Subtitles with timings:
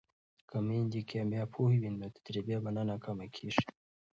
[0.49, 3.49] که میندې کیمیا پوهې وي نو تجربې به نه ناکامیږي.